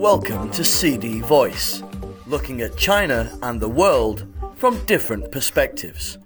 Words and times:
Welcome 0.00 0.50
to 0.52 0.64
CD 0.64 1.20
Voice, 1.20 1.82
looking 2.26 2.62
at 2.62 2.78
China 2.78 3.38
and 3.42 3.60
the 3.60 3.68
world 3.68 4.26
from 4.54 4.82
different 4.86 5.30
perspectives. 5.30 6.16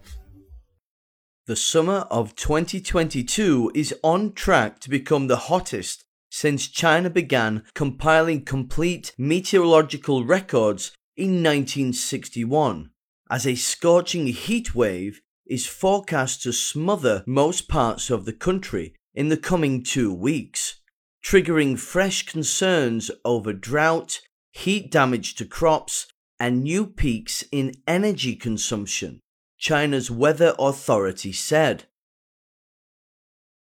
The 1.49 1.57
summer 1.57 2.07
of 2.09 2.37
2022 2.37 3.73
is 3.75 3.93
on 4.05 4.33
track 4.35 4.79
to 4.79 4.89
become 4.89 5.27
the 5.27 5.51
hottest 5.51 6.05
since 6.31 6.69
China 6.69 7.11
began 7.11 7.65
compiling 7.75 8.45
complete 8.45 9.13
meteorological 9.19 10.25
records 10.25 10.93
in 11.17 11.43
1961, 11.43 12.91
as 13.29 13.45
a 13.45 13.57
scorching 13.57 14.29
heat 14.29 14.77
wave 14.77 15.21
is 15.49 15.67
forecast 15.67 16.45
to 16.45 16.53
smother 16.53 17.25
most 17.27 17.69
parts 17.69 18.09
of 18.09 18.25
the 18.25 18.33
country 18.33 18.95
in 19.17 19.31
the 19.31 19.37
coming 19.37 19.83
two 19.83 20.15
weeks, 20.15 20.77
triggering 21.25 21.79
fresh 21.79 22.27
concerns 22.27 23.11
over 23.25 23.53
drought, 23.53 24.21
heat 24.53 24.91
damage 24.91 25.35
to 25.37 25.45
crops, 25.45 26.07
and 26.39 26.63
new 26.63 26.87
peaks 26.87 27.45
in 27.51 27.73
energy 27.87 28.37
consumption, 28.37 29.21
China's 29.59 30.11
weather 30.11 30.55
authority 30.59 31.33
said. 31.33 31.85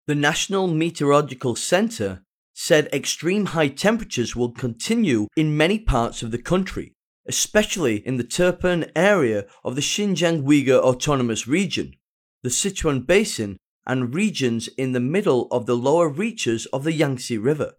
The 0.07 0.15
National 0.15 0.67
Meteorological 0.67 1.57
Center 1.57 2.23
said 2.55 2.89
extreme 2.93 3.47
high 3.47 3.69
temperatures 3.69 4.35
will 4.35 4.53
continue 4.53 5.29
in 5.37 5.57
many 5.57 5.79
parts 5.79 6.23
of 6.23 6.31
the 6.31 6.39
country 6.39 6.93
especially 7.27 7.97
in 8.07 8.17
the 8.17 8.25
Turpan 8.25 8.91
area 8.95 9.47
of 9.65 9.75
the 9.75 9.81
Xinjiang 9.81 10.43
Uyghur 10.43 10.81
Autonomous 10.81 11.47
Region, 11.47 11.95
the 12.43 12.49
Sichuan 12.49 13.07
Basin, 13.07 13.57
and 13.87 14.15
regions 14.15 14.69
in 14.77 14.93
the 14.93 15.01
middle 15.01 15.49
of 15.51 15.67
the 15.67 15.77
lower 15.77 16.09
reaches 16.09 16.67
of 16.67 16.85
the 16.85 16.93
Yangtze 16.93 17.39
River. 17.39 17.75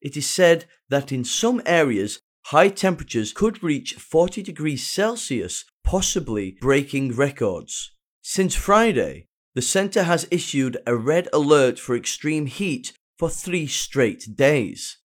It 0.00 0.16
is 0.16 0.28
said 0.28 0.66
that 0.88 1.12
in 1.12 1.24
some 1.24 1.62
areas, 1.64 2.20
high 2.46 2.68
temperatures 2.68 3.32
could 3.32 3.62
reach 3.62 3.94
40 3.94 4.42
degrees 4.42 4.86
Celsius, 4.86 5.64
possibly 5.84 6.56
breaking 6.60 7.14
records. 7.14 7.92
Since 8.20 8.54
Friday, 8.54 9.26
the 9.54 9.62
center 9.62 10.04
has 10.04 10.26
issued 10.30 10.78
a 10.86 10.96
red 10.96 11.28
alert 11.32 11.78
for 11.78 11.96
extreme 11.96 12.46
heat 12.46 12.92
for 13.18 13.28
three 13.28 13.66
straight 13.66 14.36
days. 14.36 14.98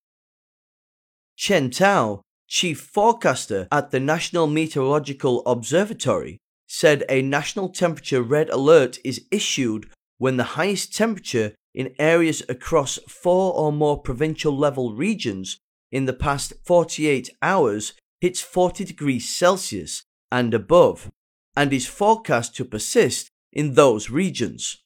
Chen 1.36 1.70
Tao, 1.70 2.22
chief 2.48 2.80
forecaster 2.80 3.68
at 3.72 3.92
the 3.92 4.00
National 4.00 4.48
Meteorological 4.48 5.46
Observatory, 5.46 6.40
said 6.68 7.04
a 7.10 7.22
national 7.22 7.70
temperature 7.70 8.22
red 8.22 8.50
alert 8.50 9.00
is 9.04 9.26
issued 9.32 9.90
when 10.18 10.38
the 10.38 10.56
highest 10.56 10.96
temperature 10.96 11.54
in 11.74 11.96
areas 12.00 12.44
across 12.50 12.98
four 13.08 13.54
or 13.54 13.72
more 13.72 14.02
provincial 14.02 14.56
level 14.56 14.94
regions 14.94 15.60
in 15.92 16.06
the 16.06 16.14
past 16.14 16.54
48 16.66 17.30
hours 17.42 17.94
hits 18.20 18.42
40 18.42 18.84
degrees 18.84 19.30
Celsius 19.30 20.04
and 20.32 20.54
above, 20.54 21.10
and 21.56 21.72
is 21.72 21.88
forecast 21.88 22.56
to 22.56 22.66
persist 22.66 23.30
in 23.54 23.76
those 23.76 24.10
regions. 24.10 24.78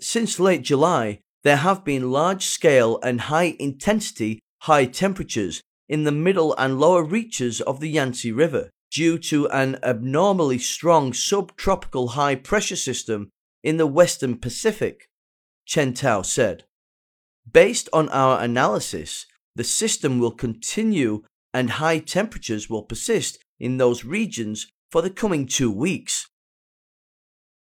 Since 0.00 0.40
late 0.40 0.62
July, 0.62 1.20
there 1.42 1.56
have 1.58 1.84
been 1.84 2.10
large 2.10 2.44
scale 2.44 2.98
and 3.02 3.22
high 3.22 3.56
intensity 3.58 4.40
high 4.62 4.84
temperatures 4.84 5.62
in 5.88 6.04
the 6.04 6.12
middle 6.12 6.54
and 6.58 6.78
lower 6.78 7.02
reaches 7.02 7.60
of 7.62 7.80
the 7.80 7.88
Yangtze 7.88 8.30
River 8.30 8.70
due 8.90 9.18
to 9.18 9.48
an 9.50 9.78
abnormally 9.82 10.58
strong 10.58 11.12
subtropical 11.12 12.08
high 12.08 12.34
pressure 12.34 12.76
system 12.76 13.30
in 13.62 13.76
the 13.76 13.86
western 13.86 14.36
Pacific, 14.36 15.08
Chen 15.64 15.92
Tao 15.92 16.22
said. 16.22 16.64
Based 17.50 17.88
on 17.92 18.08
our 18.08 18.40
analysis, 18.40 19.26
the 19.54 19.64
system 19.64 20.18
will 20.18 20.30
continue 20.30 21.22
and 21.52 21.70
high 21.70 21.98
temperatures 21.98 22.70
will 22.70 22.82
persist 22.82 23.38
in 23.58 23.76
those 23.76 24.04
regions 24.04 24.70
for 24.90 25.02
the 25.02 25.10
coming 25.10 25.46
two 25.46 25.70
weeks. 25.70 26.28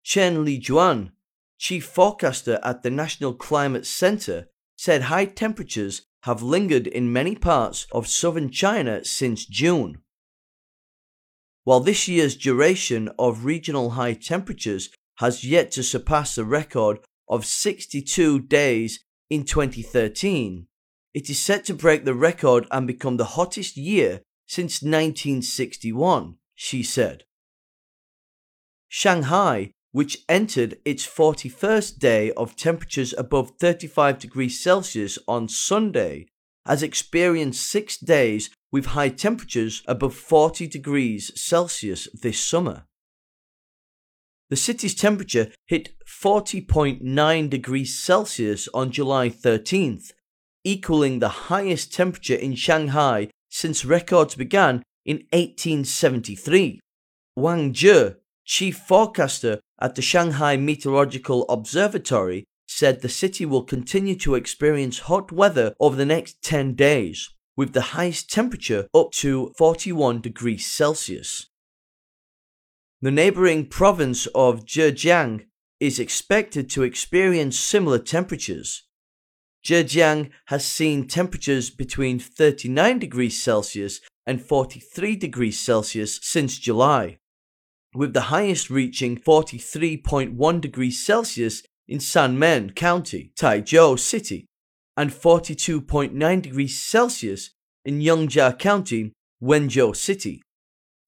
Chen 0.03 0.45
Lijuan, 0.45 1.13
chief 1.59 1.87
forecaster 1.87 2.61
at 2.63 2.83
the 2.83 2.91
National 2.91 3.33
Climate 3.35 3.87
Center, 3.87 4.49
said 4.77 5.03
high 5.03 5.25
temperatures 5.25 6.03
have 6.23 6.43
lingered 6.43 6.87
in 6.87 7.13
many 7.13 7.35
parts 7.37 7.87
of 7.93 8.09
southern 8.09 8.51
China 8.51 9.05
since 9.05 9.47
June. 9.47 9.99
While 11.65 11.81
this 11.81 12.09
year's 12.09 12.37
duration 12.37 13.11
of 13.19 13.45
regional 13.45 13.91
high 13.91 14.15
temperatures 14.15 14.91
has 15.17 15.45
yet 15.45 15.71
to 15.73 15.83
surpass 15.83 16.35
the 16.35 16.45
record 16.45 17.01
of 17.29 17.47
62 17.47 18.41
days 18.41 19.03
in 19.31 19.45
2013, 19.45 20.67
it 21.15 21.31
is 21.31 21.41
set 21.41 21.65
to 21.65 21.75
break 21.75 22.05
the 22.05 22.15
record 22.15 22.67
and 22.71 22.87
become 22.87 23.17
the 23.17 23.37
hottest 23.37 23.77
year 23.77 24.21
since 24.47 24.83
1961, 24.83 26.37
she 26.55 26.83
said. 26.83 27.25
Shanghai 28.89 29.73
which 29.95 30.25
entered 30.29 30.77
its 30.85 31.07
41st 31.07 32.01
day 32.01 32.33
of 32.33 32.57
temperatures 32.57 33.15
above 33.17 33.53
35 33.61 34.19
degrees 34.19 34.61
Celsius 34.61 35.21
on 35.29 35.49
Sunday, 35.49 36.27
has 36.67 36.83
experienced 36.83 37.71
six 37.71 37.97
days 37.97 38.51
with 38.73 38.87
high 38.87 39.09
temperatures 39.09 39.83
above 39.87 40.15
40 40.15 40.67
degrees 40.67 41.31
Celsius 41.41 42.09
this 42.13 42.41
summer. 42.41 42.85
The 44.51 44.57
city's 44.57 44.95
temperature 44.95 45.51
hit 45.67 45.95
40.9 46.07 47.51
degrees 47.51 47.99
Celsius 47.99 48.69
on 48.75 48.91
July 48.91 49.29
13th, 49.31 50.13
equaling 50.65 51.19
the 51.19 51.49
highest 51.51 51.93
temperature 51.93 52.35
in 52.35 52.55
Shanghai 52.55 53.29
since 53.49 53.85
records 53.85 54.35
began 54.35 54.83
in 55.05 55.19
1873. 55.33 56.81
Wang 57.37 57.75
Zhe, 57.75 58.15
chief 58.45 58.77
forecaster 58.79 59.61
at 59.81 59.95
the 59.95 60.03
Shanghai 60.03 60.57
Meteorological 60.57 61.45
Observatory 61.49 62.45
said 62.77 63.01
the 63.01 63.09
city 63.09 63.47
will 63.47 63.63
continue 63.63 64.17
to 64.17 64.35
experience 64.35 65.01
hot 65.11 65.31
weather 65.31 65.75
over 65.79 65.95
the 65.95 66.05
next 66.05 66.43
10 66.43 66.75
days, 66.75 67.31
with 67.57 67.73
the 67.73 67.95
highest 67.97 68.31
temperature 68.31 68.89
up 68.93 69.13
to 69.13 69.53
41 69.57 70.21
degrees 70.21 70.67
Celsius. 70.67 71.47
The 73.01 73.13
neighboring 73.13 73.69
province 73.69 74.27
of 74.35 74.65
Zhejiang 74.65 75.47
is 75.79 76.01
expected 76.01 76.69
to 76.71 76.83
experience 76.83 77.59
similar 77.59 78.01
temperatures. 78.01 78.83
Zhejiang 79.65 80.31
has 80.47 80.65
seen 80.65 81.07
temperatures 81.07 81.71
between 81.71 82.19
39 82.19 82.99
degrees 82.99 83.41
Celsius 83.41 84.01
and 84.27 84.43
43 84.43 85.15
degrees 85.15 85.59
Celsius 85.61 86.19
since 86.23 86.59
July 86.59 87.19
with 87.95 88.13
the 88.13 88.23
highest 88.23 88.71
reaching 88.71 89.17
43.1 89.17 90.61
degrees 90.61 91.05
Celsius 91.05 91.63
in 91.89 91.99
Sanmen 91.99 92.75
County, 92.75 93.33
Taizhou 93.37 93.99
City, 93.99 94.47
and 94.97 95.11
42.9 95.11 96.43
degrees 96.43 96.83
Celsius 96.83 97.51
in 97.85 98.01
Yongjia 98.01 98.59
County, 98.59 99.13
Wenzhou 99.43 99.95
City. 99.95 100.41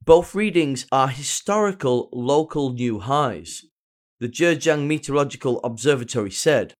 Both 0.04 0.34
readings 0.34 0.86
are 0.92 1.08
historical 1.08 2.08
local 2.12 2.72
new 2.72 3.00
highs, 3.00 3.64
the 4.20 4.28
Zhejiang 4.28 4.86
Meteorological 4.86 5.60
Observatory 5.64 6.30
said. 6.30 6.74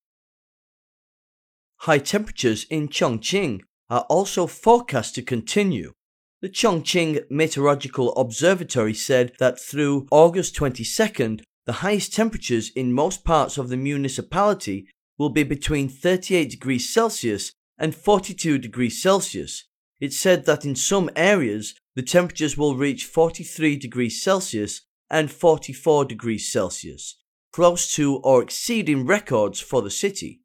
High 1.81 1.99
temperatures 1.99 2.65
in 2.69 2.87
Chongqing 2.87 3.61
are 3.89 4.05
also 4.09 4.47
forecast 4.47 5.15
to 5.15 5.21
continue, 5.21 5.93
the 6.41 6.49
Chongqing 6.49 7.23
Meteorological 7.31 8.13
Observatory 8.15 8.93
said 8.93 9.31
that 9.39 9.59
through 9.59 10.07
August 10.11 10.55
22nd, 10.55 11.41
the 11.67 11.83
highest 11.83 12.13
temperatures 12.13 12.71
in 12.77 12.93
most 12.93 13.25
parts 13.25 13.57
of 13.57 13.67
the 13.67 13.75
municipality 13.75 14.87
will 15.17 15.29
be 15.29 15.43
between 15.43 15.89
38 15.89 16.49
degrees 16.49 16.89
Celsius 16.89 17.51
and 17.77 17.93
42 17.93 18.57
degrees 18.57 19.01
Celsius. 19.01 19.65
It's 19.99 20.17
said 20.17 20.45
that 20.45 20.63
in 20.63 20.77
some 20.77 21.09
areas, 21.13 21.75
the 21.93 22.03
temperatures 22.03 22.57
will 22.57 22.77
reach 22.77 23.03
43 23.03 23.75
degrees 23.75 24.23
Celsius 24.23 24.83
and 25.09 25.29
44 25.29 26.05
degrees 26.05 26.49
Celsius, 26.49 27.21
close 27.51 27.93
to 27.95 28.15
or 28.17 28.41
exceeding 28.41 29.05
records 29.05 29.59
for 29.59 29.81
the 29.81 29.91
city. 29.91 30.39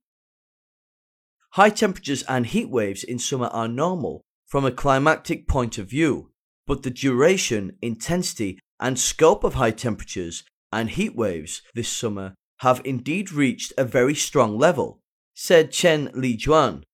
High 1.50 1.70
temperatures 1.70 2.24
and 2.24 2.46
heat 2.46 2.68
waves 2.68 3.04
in 3.04 3.20
summer 3.20 3.46
are 3.48 3.68
normal, 3.68 4.22
from 4.46 4.64
a 4.64 4.72
climactic 4.72 5.46
point 5.46 5.78
of 5.78 5.88
view, 5.88 6.32
but 6.66 6.82
the 6.82 6.90
duration, 6.90 7.76
intensity, 7.80 8.58
and 8.80 8.98
scope 8.98 9.44
of 9.44 9.54
high 9.54 9.70
temperatures 9.70 10.42
and 10.72 10.90
heat 10.90 11.14
waves 11.14 11.62
this 11.74 11.88
summer 11.88 12.34
have 12.58 12.80
indeed 12.84 13.32
reached 13.32 13.72
a 13.76 13.84
very 13.84 14.14
strong 14.14 14.56
level, 14.58 15.00
said 15.34 15.72
Chen 15.72 16.08
Lijuan. 16.08 16.84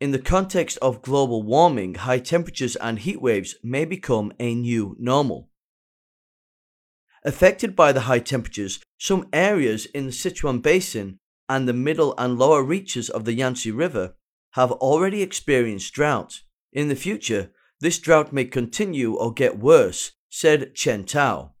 In 0.00 0.10
the 0.10 0.18
context 0.18 0.76
of 0.82 1.00
global 1.00 1.42
warming, 1.42 1.94
high 1.94 2.18
temperatures 2.18 2.76
and 2.76 2.98
heat 2.98 3.22
waves 3.22 3.54
may 3.62 3.84
become 3.84 4.32
a 4.38 4.54
new 4.54 4.94
normal. 4.98 5.48
Affected 7.24 7.74
by 7.74 7.92
the 7.92 8.02
high 8.02 8.18
temperatures, 8.18 8.80
some 8.98 9.26
areas 9.32 9.86
in 9.86 10.06
the 10.06 10.12
Sichuan 10.12 10.60
Basin 10.60 11.18
and 11.48 11.66
the 11.66 11.72
middle 11.72 12.14
and 12.18 12.38
lower 12.38 12.62
reaches 12.62 13.08
of 13.08 13.24
the 13.24 13.32
Yangtze 13.32 13.70
River 13.70 14.14
have 14.52 14.72
already 14.72 15.22
experienced 15.22 15.92
drought. 15.94 16.42
In 16.72 16.88
the 16.88 16.96
future, 16.96 17.50
this 17.80 17.98
drought 17.98 18.32
may 18.32 18.44
continue 18.44 19.14
or 19.14 19.32
get 19.32 19.58
worse, 19.58 20.12
said 20.30 20.74
Chen 20.74 21.04
Tao. 21.04 21.52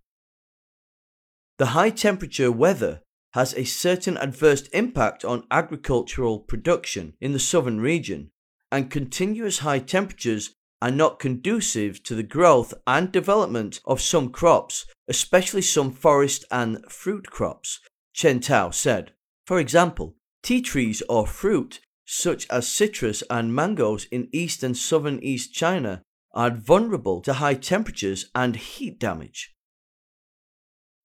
The 1.58 1.66
high 1.66 1.90
temperature 1.90 2.52
weather 2.52 3.00
has 3.32 3.54
a 3.54 3.64
certain 3.64 4.16
adverse 4.18 4.68
impact 4.68 5.24
on 5.24 5.46
agricultural 5.50 6.40
production 6.40 7.14
in 7.20 7.32
the 7.32 7.38
southern 7.38 7.80
region, 7.80 8.30
and 8.70 8.90
continuous 8.90 9.60
high 9.60 9.78
temperatures 9.78 10.54
are 10.82 10.90
not 10.90 11.18
conducive 11.18 12.02
to 12.02 12.14
the 12.14 12.22
growth 12.22 12.74
and 12.86 13.10
development 13.10 13.80
of 13.86 14.02
some 14.02 14.28
crops, 14.28 14.86
especially 15.08 15.62
some 15.62 15.90
forest 15.92 16.44
and 16.50 16.84
fruit 16.90 17.30
crops, 17.30 17.80
Chen 18.12 18.40
Tao 18.40 18.70
said. 18.70 19.12
For 19.46 19.58
example, 19.58 20.14
tea 20.42 20.60
trees 20.60 21.02
or 21.08 21.26
fruit 21.26 21.80
such 22.04 22.46
as 22.50 22.68
citrus 22.68 23.22
and 23.28 23.54
mangoes 23.54 24.06
in 24.10 24.28
east 24.32 24.62
and 24.62 24.76
southern 24.76 25.18
East 25.20 25.52
China 25.52 26.02
are 26.32 26.50
vulnerable 26.50 27.20
to 27.22 27.34
high 27.34 27.54
temperatures 27.54 28.30
and 28.34 28.56
heat 28.56 28.98
damage. 29.00 29.55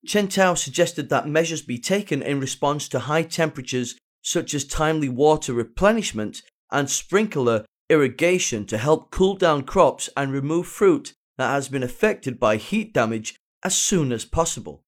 Chen 0.06 0.28
Tao 0.28 0.54
suggested 0.54 1.08
that 1.08 1.28
measures 1.28 1.62
be 1.62 1.78
taken 1.78 2.22
in 2.22 2.40
response 2.40 2.88
to 2.88 3.00
high 3.00 3.22
temperatures 3.22 3.96
such 4.22 4.54
as 4.54 4.64
timely 4.64 5.08
water 5.08 5.52
replenishment 5.52 6.42
and 6.70 6.90
sprinkler 6.90 7.64
irrigation 7.88 8.64
to 8.66 8.78
help 8.78 9.10
cool 9.10 9.36
down 9.36 9.62
crops 9.62 10.08
and 10.16 10.32
remove 10.32 10.66
fruit 10.66 11.12
that 11.36 11.50
has 11.50 11.68
been 11.68 11.82
affected 11.82 12.40
by 12.40 12.56
heat 12.56 12.92
damage 12.92 13.36
as 13.64 13.76
soon 13.76 14.12
as 14.12 14.24
possible. 14.24 14.82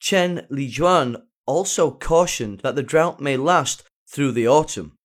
Chen 0.00 0.46
Lijuan 0.50 1.22
also 1.46 1.90
cautioned 1.90 2.60
that 2.60 2.74
the 2.74 2.82
drought 2.82 3.20
may 3.20 3.36
last 3.36 3.84
through 4.06 4.32
the 4.32 4.46
autumn. 4.46 4.96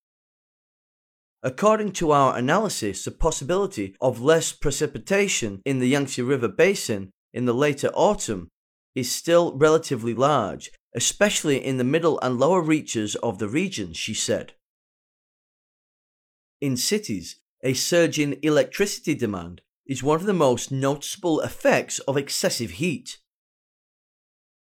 According 1.42 1.94
to 1.94 2.12
our 2.12 2.38
analysis, 2.38 3.06
the 3.06 3.12
possibility 3.12 3.96
of 4.02 4.22
less 4.22 4.52
precipitation 4.52 5.62
in 5.66 5.80
the 5.80 5.88
Yangtze 5.88 6.22
River 6.22 6.50
basin 6.50 7.12
in 7.34 7.46
the 7.46 7.54
later 7.54 7.90
autumn 7.94 8.50
is 8.96 9.12
still 9.12 9.56
relatively 9.58 10.14
large, 10.14 10.72
especially 10.96 11.64
in 11.64 11.78
the 11.78 11.84
middle 11.84 12.20
and 12.22 12.40
lower 12.40 12.62
reaches 12.62 13.16
of 13.18 13.40
the 13.40 13.48
region, 13.48 13.94
she 13.94 14.14
said. 14.14 14.54
In 16.62 16.76
cities, 16.76 17.40
a 17.64 17.74
surge 17.74 18.20
in 18.20 18.38
electricity 18.42 19.16
demand 19.16 19.62
is 19.86 20.04
one 20.04 20.20
of 20.20 20.26
the 20.26 20.34
most 20.34 20.72
noticeable 20.72 21.40
effects 21.42 22.00
of 22.00 22.18
excessive 22.18 22.72
heat. 22.72 23.18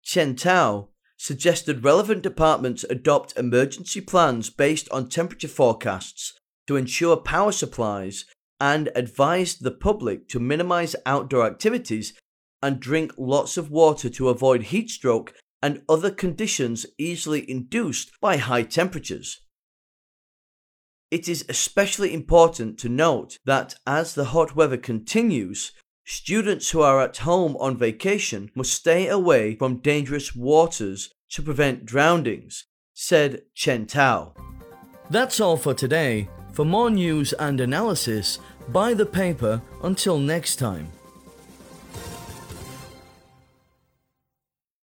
Chen 0.02 0.34
Tao 0.34 0.88
suggested 1.16 1.84
relevant 1.84 2.22
departments 2.22 2.84
adopt 2.84 3.36
emergency 3.36 4.00
plans 4.00 4.50
based 4.50 4.88
on 4.90 5.08
temperature 5.08 5.48
forecasts 5.48 6.32
to 6.66 6.76
ensure 6.76 7.16
power 7.16 7.52
supplies 7.52 8.24
and 8.58 8.90
advised 8.94 9.62
the 9.62 9.70
public 9.70 10.28
to 10.28 10.38
minimize 10.38 10.96
outdoor 11.04 11.46
activities 11.46 12.14
and 12.62 12.80
drink 12.80 13.12
lots 13.16 13.56
of 13.56 13.70
water 13.70 14.08
to 14.10 14.28
avoid 14.28 14.64
heat 14.64 14.90
stroke 14.90 15.34
and 15.62 15.82
other 15.88 16.10
conditions 16.10 16.86
easily 16.98 17.48
induced 17.50 18.10
by 18.20 18.36
high 18.36 18.62
temperatures. 18.62 19.40
It 21.10 21.28
is 21.28 21.44
especially 21.48 22.14
important 22.14 22.78
to 22.78 22.88
note 22.88 23.38
that 23.44 23.74
as 23.86 24.14
the 24.14 24.26
hot 24.26 24.54
weather 24.54 24.76
continues, 24.76 25.72
students 26.06 26.70
who 26.70 26.82
are 26.82 27.00
at 27.02 27.18
home 27.18 27.56
on 27.58 27.76
vacation 27.76 28.50
must 28.54 28.72
stay 28.72 29.08
away 29.08 29.56
from 29.56 29.78
dangerous 29.78 30.34
waters 30.34 31.12
to 31.30 31.42
prevent 31.42 31.84
drownings, 31.84 32.66
said 32.94 33.42
Chen 33.54 33.86
Tao. 33.86 34.34
That's 35.10 35.40
all 35.40 35.56
for 35.56 35.74
today. 35.74 36.28
For 36.52 36.64
more 36.64 36.90
news 36.90 37.32
and 37.34 37.60
analysis, 37.60 38.38
buy 38.68 38.94
the 38.94 39.06
paper 39.06 39.62
until 39.82 40.18
next 40.18 40.56
time. 40.56 40.92